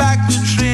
[0.00, 0.69] back to train.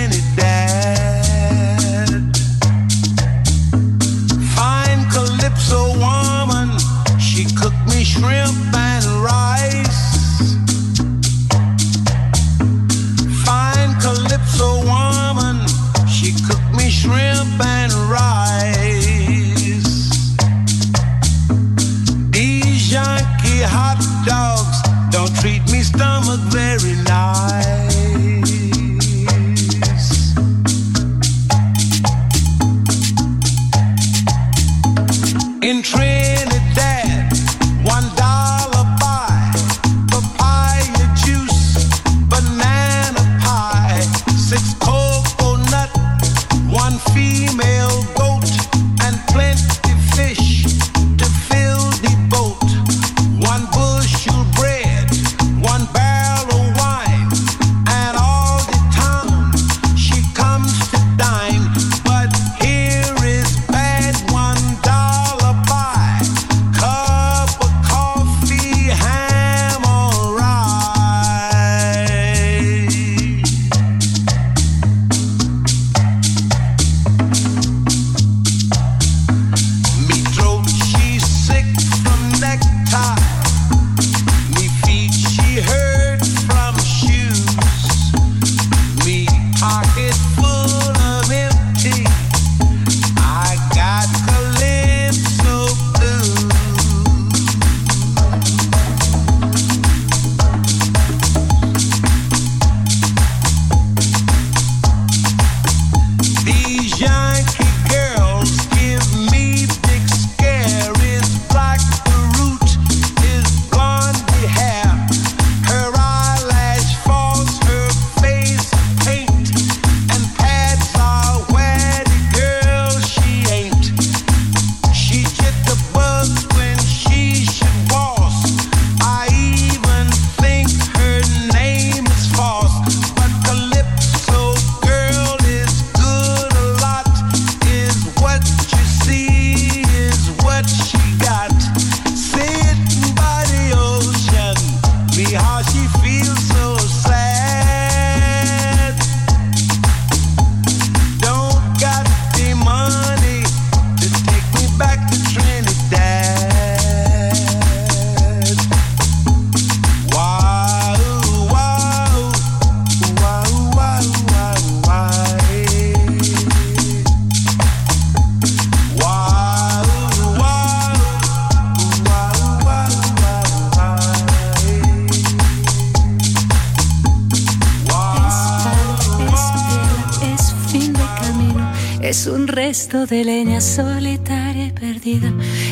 [182.97, 185.31] trocito de leña solitaria y perdida,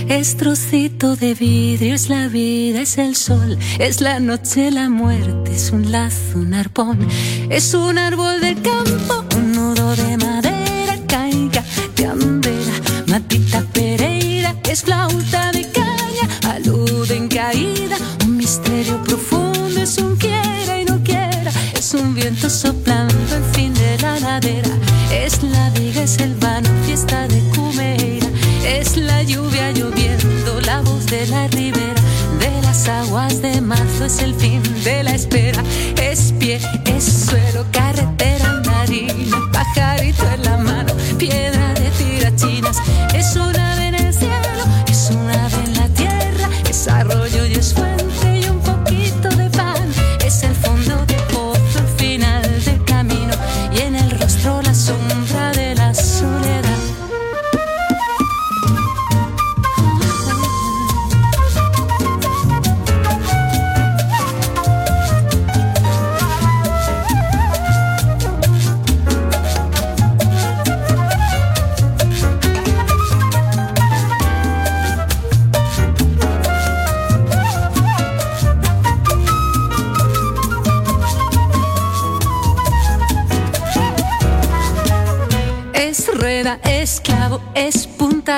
[0.09, 5.53] es trocito de vidrio, es la vida, es el sol, es la noche, la muerte,
[5.55, 6.99] es un lazo, un arpón,
[7.51, 10.24] es un árbol del campo, un nudo de mar.
[35.15, 35.63] espera,
[36.03, 38.14] es pie, es suelo, carretera.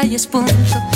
[0.06, 0.95] calles, punto.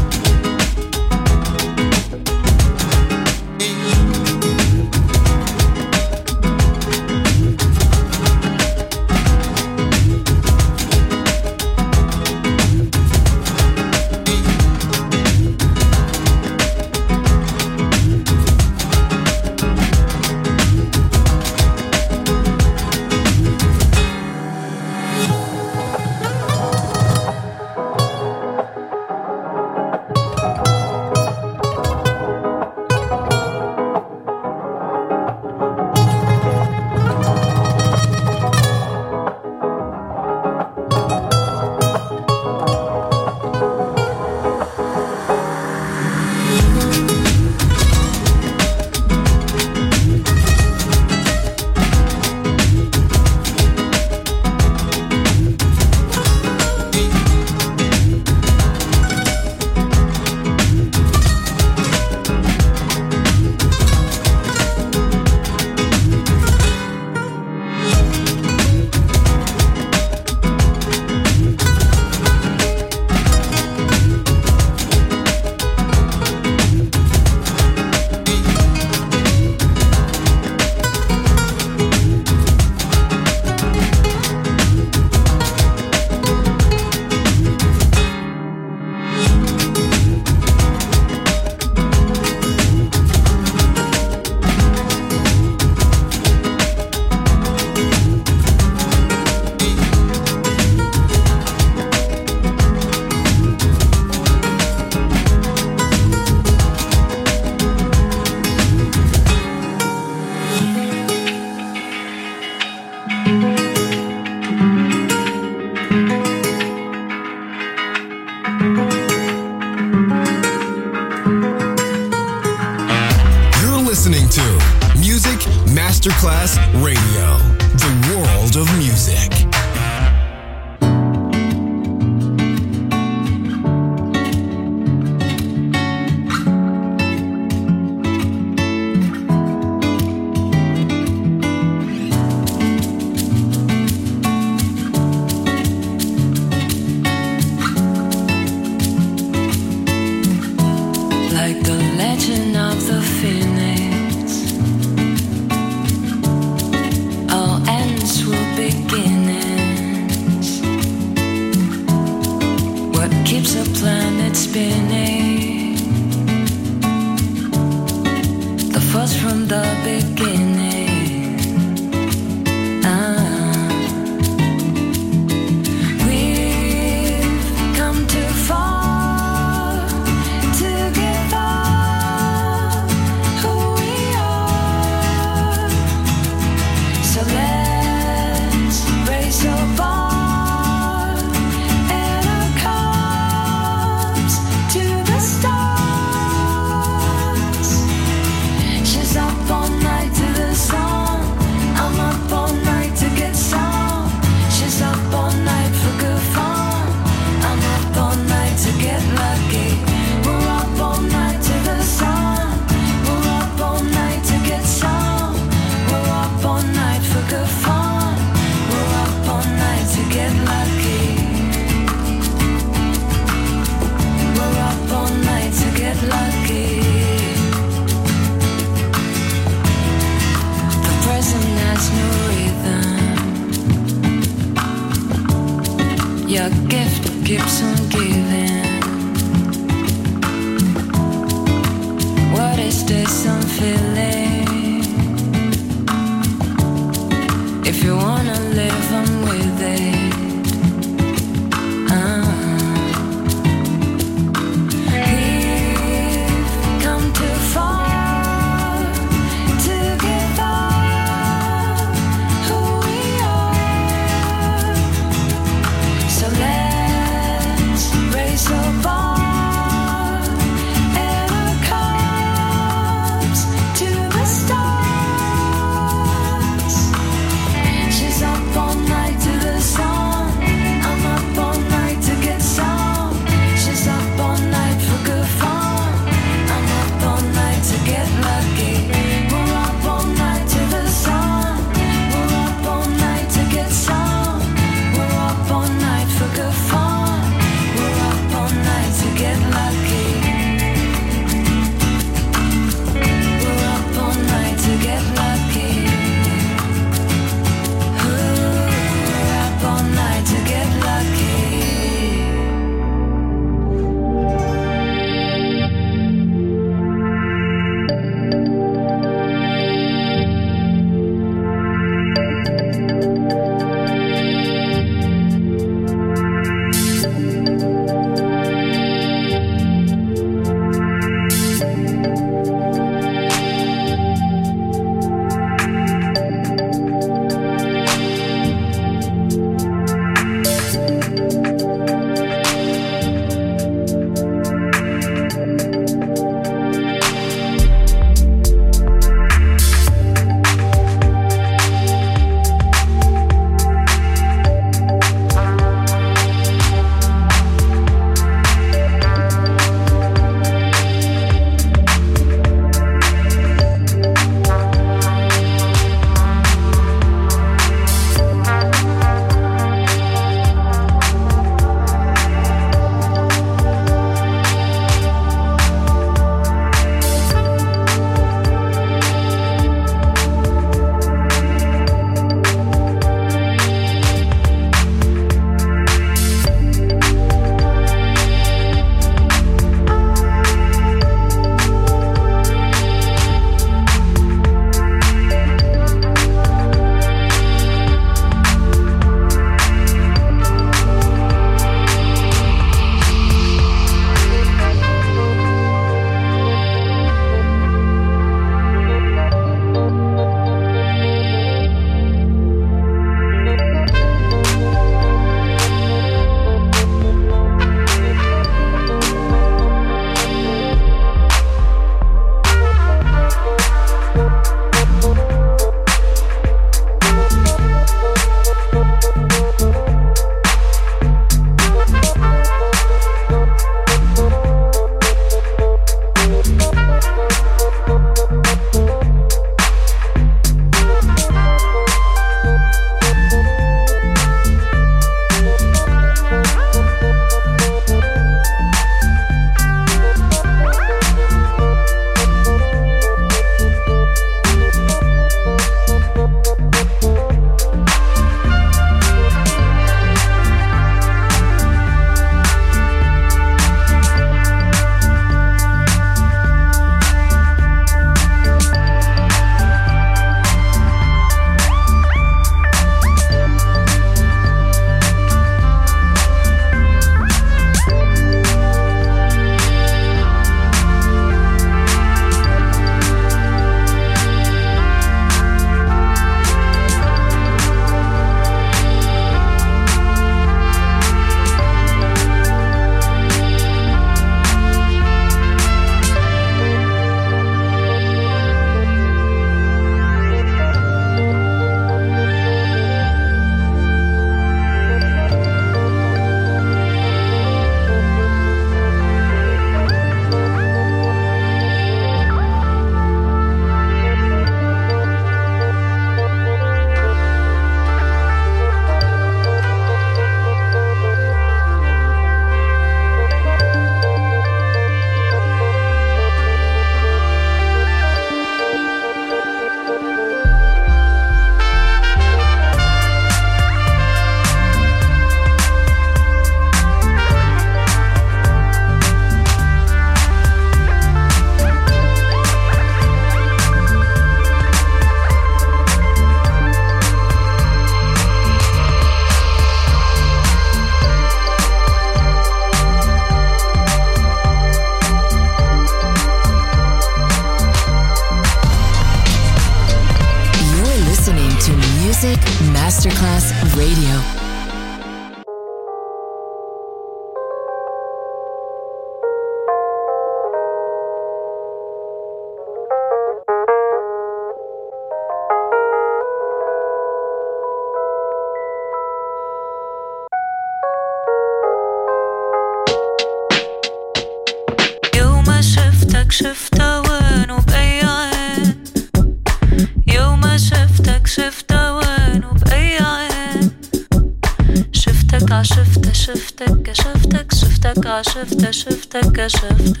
[597.92, 600.00] شفتك عشفت شفتك كشفتك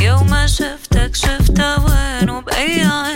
[0.00, 3.15] يوم ما شفتك شفت وين وبأي عين